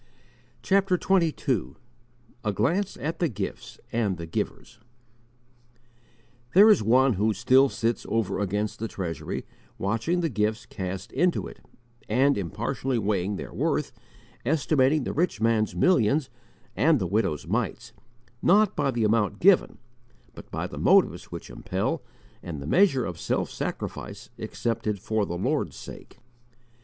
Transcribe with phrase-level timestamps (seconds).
[0.63, 1.75] CHAPTER XXII
[2.43, 4.79] A GLANCE AT THE GIFTS AND THE GIVERS
[6.55, 9.45] THERE is One who still sits over against the Treasury,
[9.77, 11.59] watching the gifts cast into it,
[12.09, 13.91] and impartially weighing their worth,
[14.43, 16.31] estimating the rich man's millions
[16.75, 17.93] and the widow's mites,
[18.41, 19.77] not by the amount given,
[20.33, 22.01] but by the motives which impel
[22.41, 26.17] and the measure of self sacrifice accepted for the Lord's sake.